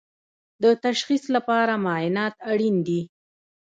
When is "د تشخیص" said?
0.63-1.23